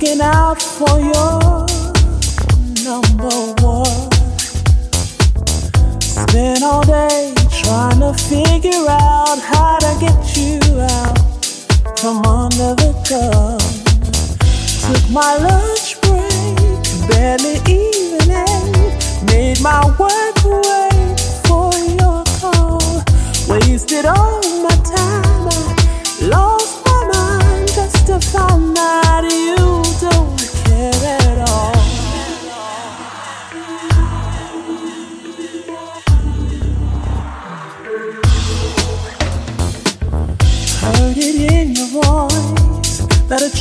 For 0.00 1.00
your 1.00 1.66
number 2.84 3.34
one. 3.62 4.10
Spent 6.00 6.62
all 6.62 6.82
day 6.86 7.34
trying 7.50 7.98
to 7.98 8.14
figure 8.14 8.86
out 8.88 9.38
how 9.40 9.78
to 9.80 9.96
get 9.98 10.36
you 10.36 10.60
out 10.80 11.18
from 11.98 12.24
under 12.24 12.74
the 12.76 12.92
gun. 13.08 13.58
Took 14.86 15.10
my 15.10 15.36
lunch 15.38 16.00
break, 16.02 17.08
barely 17.08 17.58
even 17.66 18.30
ate. 18.30 19.24
Made 19.26 19.60
my 19.60 19.84
work 19.98 20.36
wait 20.44 21.20
for 21.44 21.74
your 21.74 22.22
call. 22.38 23.02
Wasted 23.48 24.04
all 24.04 24.40
my 24.62 24.76
time. 24.84 25.48
I 25.48 26.26
lost 26.28 26.86
my 26.86 27.10
mind 27.12 27.68
just 27.68 28.06
to 28.06 28.20
find 28.20 28.78
out 28.78 29.07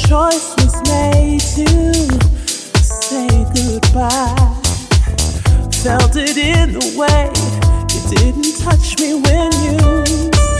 choice 0.07 0.55
was 0.55 0.75
made 0.87 1.41
to 1.41 1.67
say 2.81 3.27
goodbye. 3.51 4.55
Felt 5.83 6.15
it 6.15 6.37
in 6.37 6.71
the 6.71 6.87
way 6.95 7.27
you 7.91 8.01
didn't 8.15 8.55
touch 8.63 8.97
me 9.01 9.15
when 9.15 9.51
you 9.67 9.75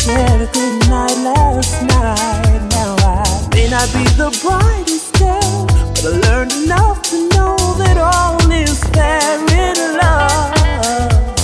said 0.04 0.42
a 0.42 0.50
good 0.52 0.90
night 0.90 1.18
last 1.24 1.82
night. 1.84 2.60
Now 2.76 2.96
I 3.00 3.48
may 3.56 3.70
not 3.70 3.88
be 3.96 4.04
the 4.20 4.36
brightest 4.44 5.14
girl, 5.18 5.66
but 5.96 6.04
I 6.04 6.30
learned 6.30 6.52
enough 6.52 7.02
to 7.12 7.30
know 7.30 7.56
that 7.80 7.98
all 7.98 8.52
is 8.52 8.84
fair 8.92 9.40
in 9.64 9.78
love. 9.96 11.40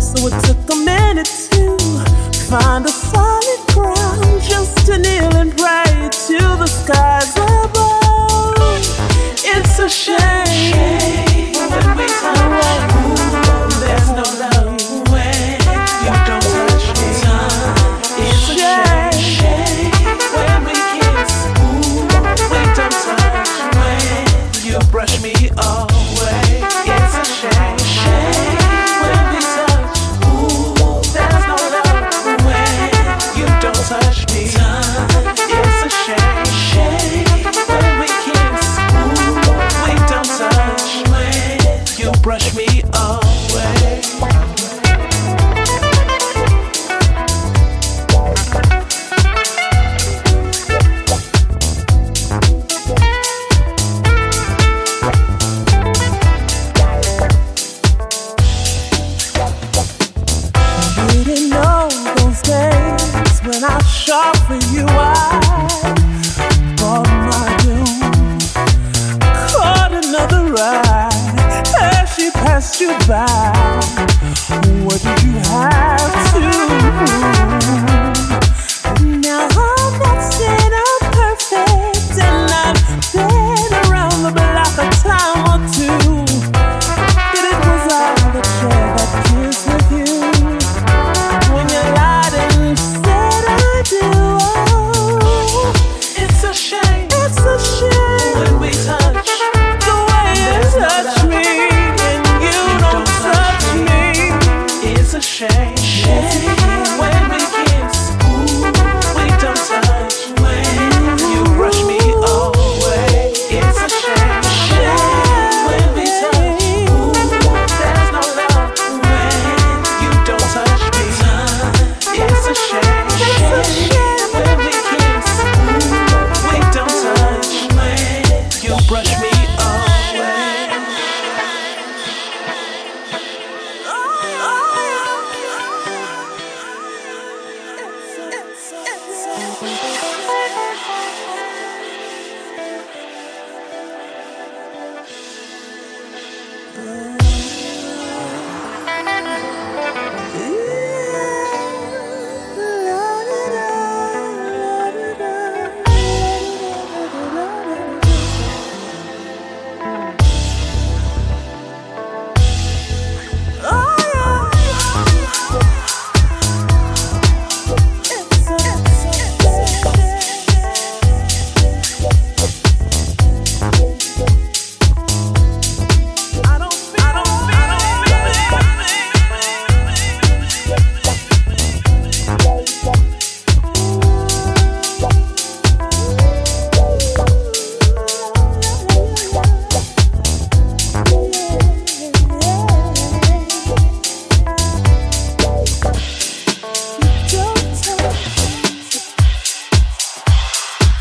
So 0.00 0.28
it 0.28 0.38
took 0.46 0.62
a 0.70 0.76
minute 0.84 1.26
to 1.50 1.76
find 2.46 2.86
a 2.86 3.07
you 72.80 72.88
by. 73.08 73.26
What 74.84 75.02
did 75.02 75.22
you 75.24 75.32
have 75.50 76.27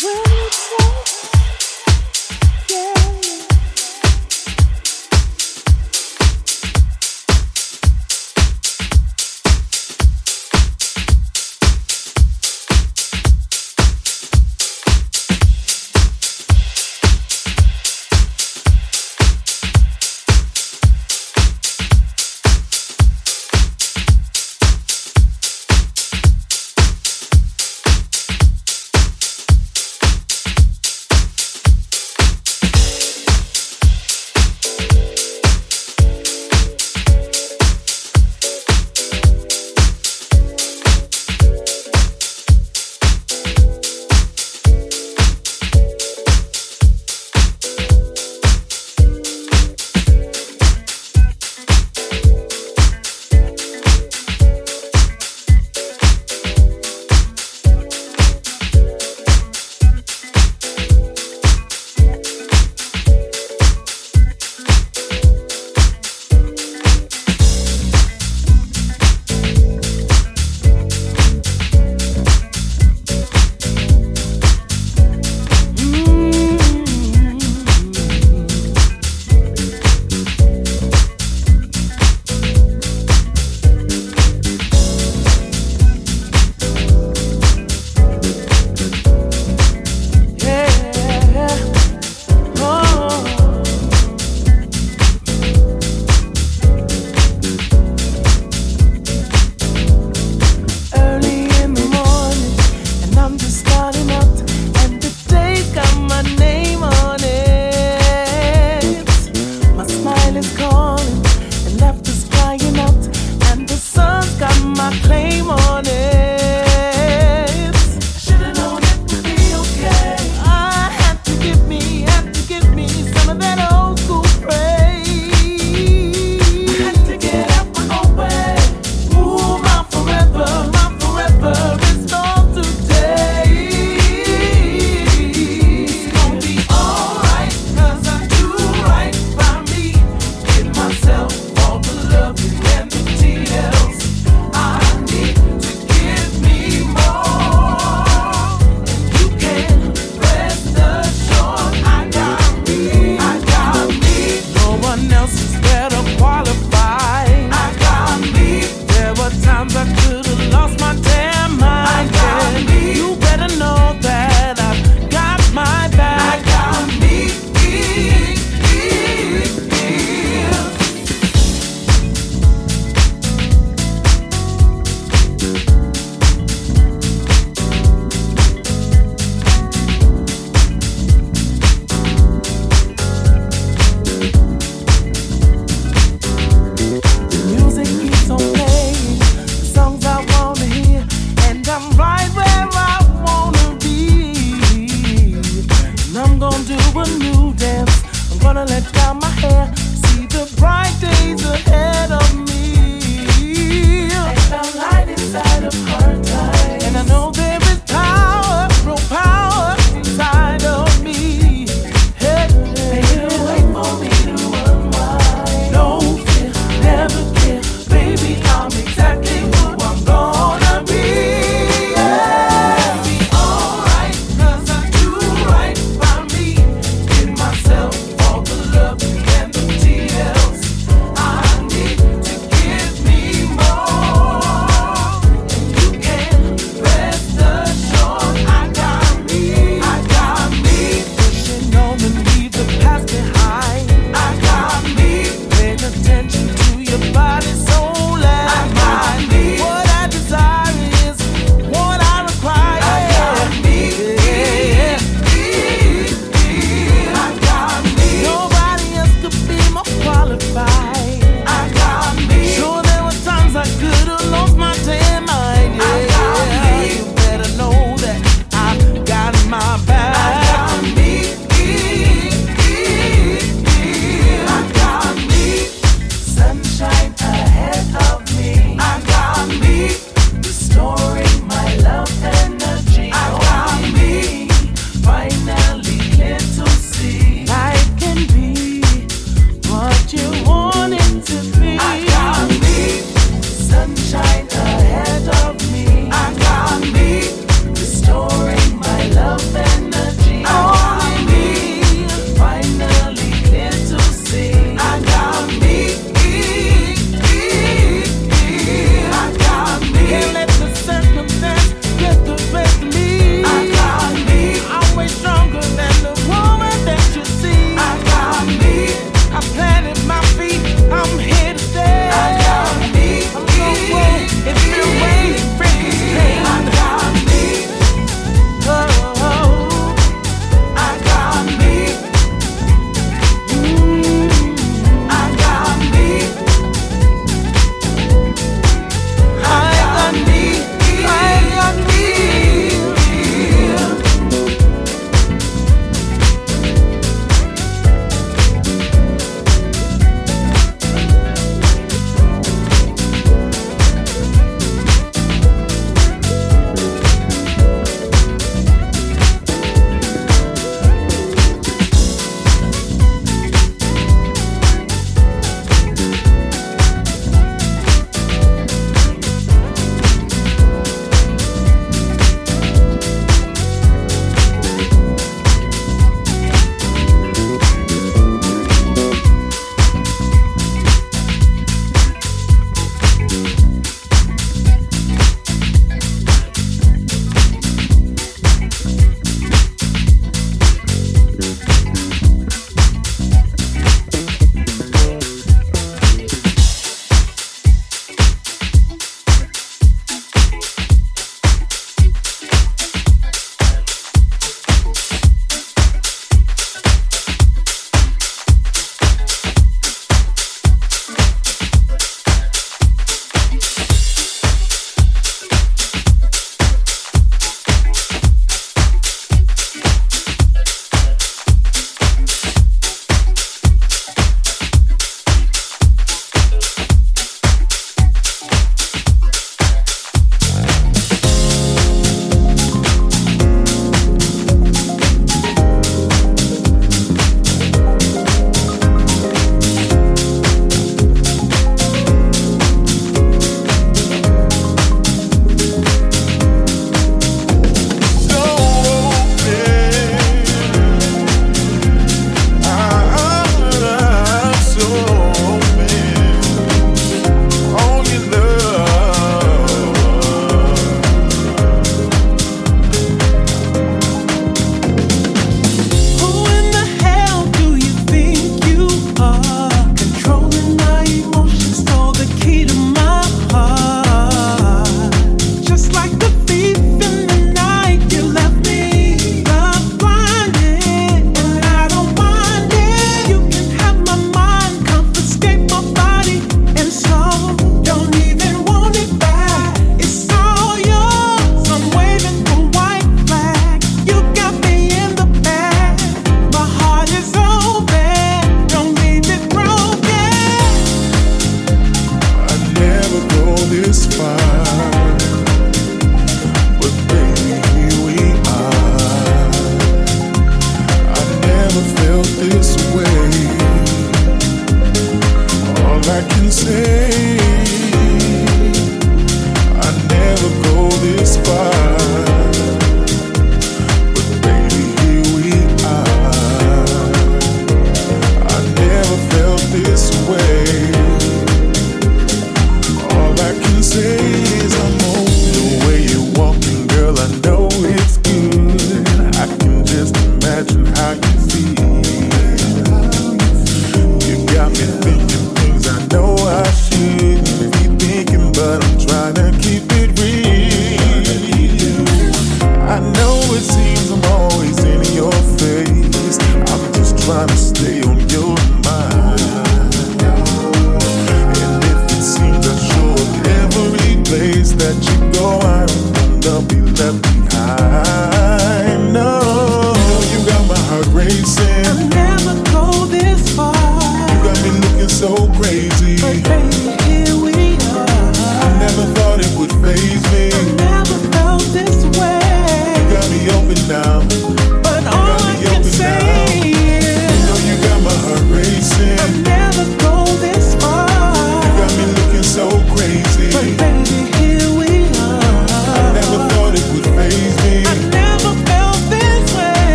Well, 0.00 0.27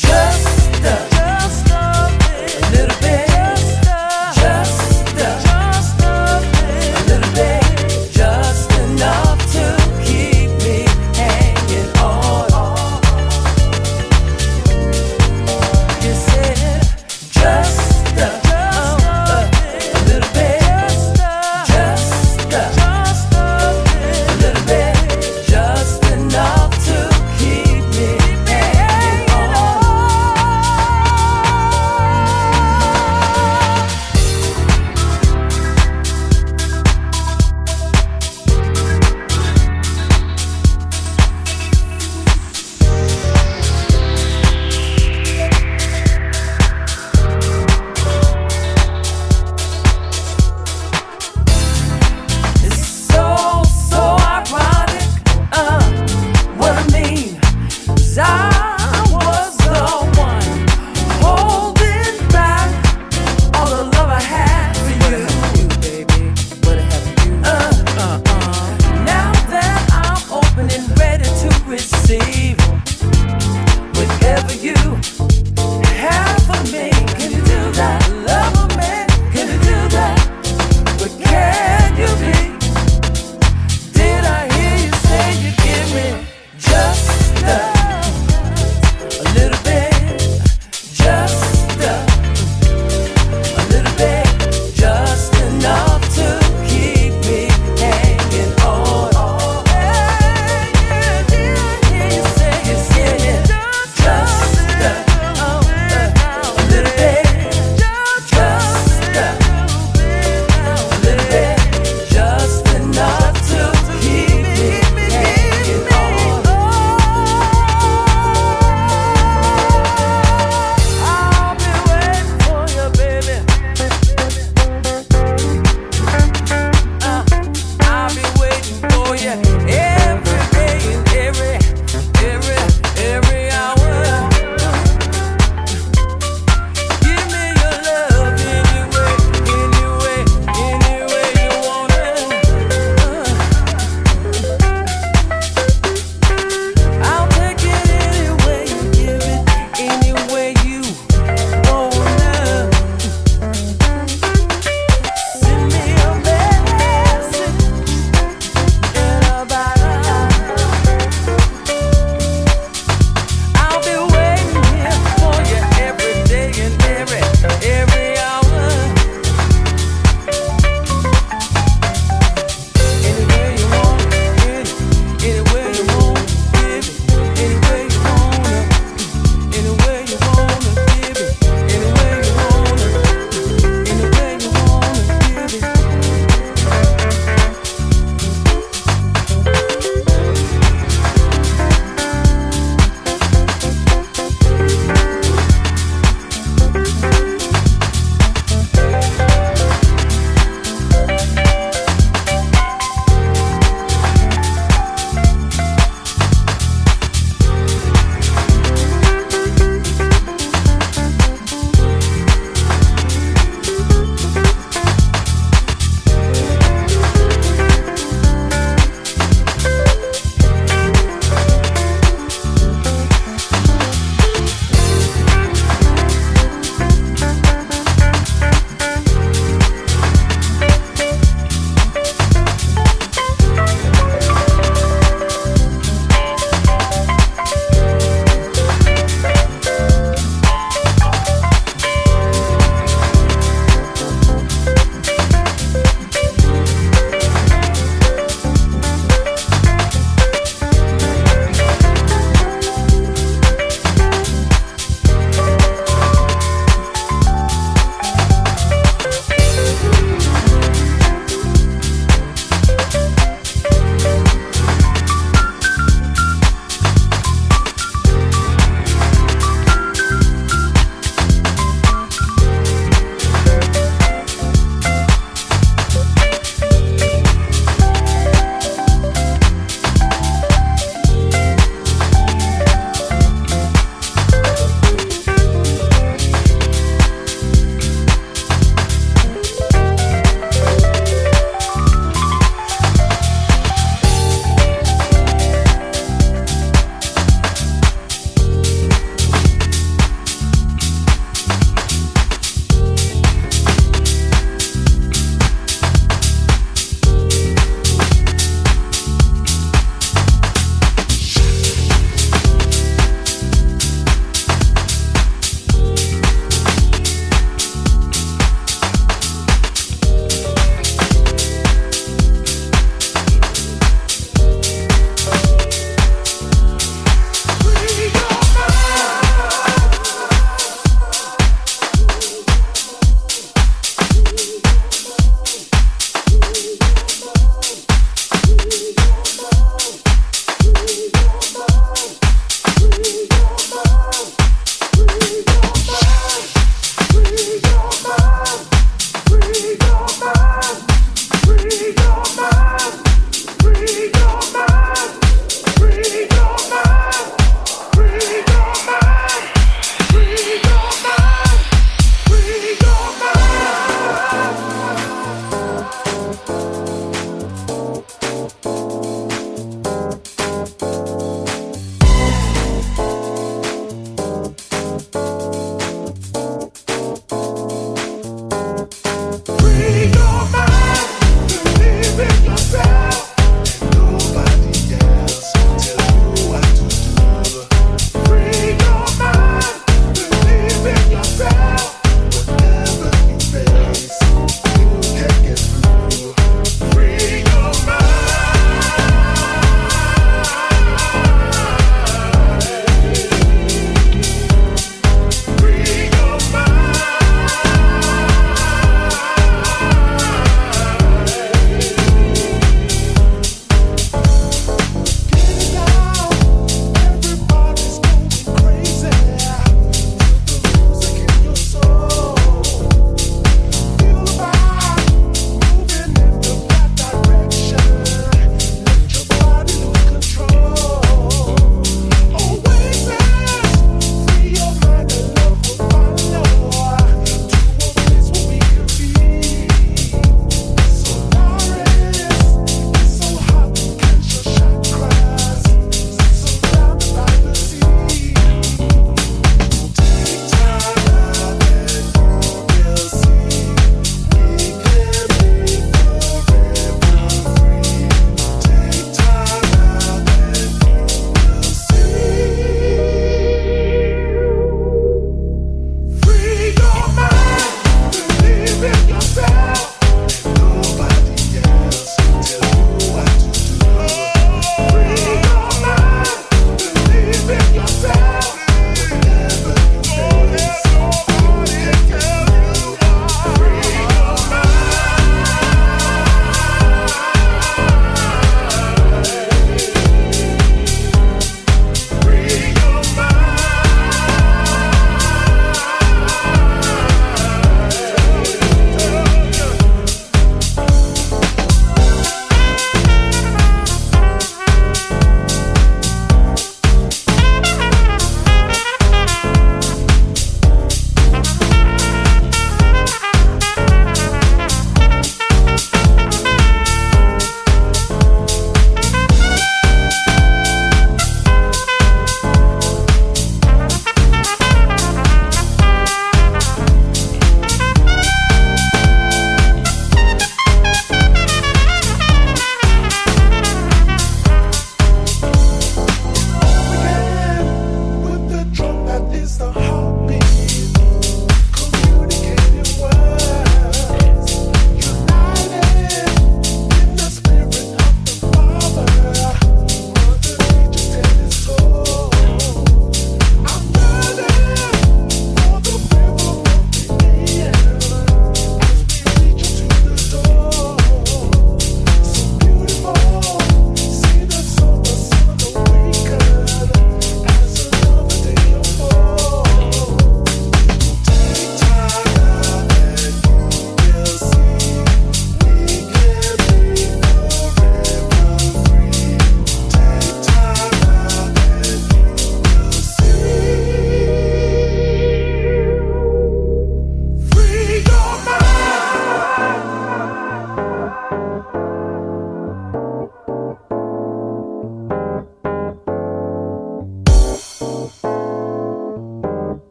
Just 0.00 0.29